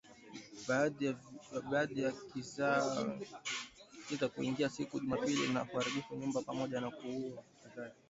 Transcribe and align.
baada 1.71 2.01
ya 2.01 2.11
kiza 2.33 4.29
kuingia 4.35 4.69
siku 4.69 4.97
ya 4.97 5.03
Jumapili 5.03 5.47
na 5.53 5.65
kuharibu 5.65 6.15
nyumba 6.15 6.41
pamoja 6.41 6.81
na 6.81 6.91
kuwaua 6.91 7.43
wakaazi 7.63 7.95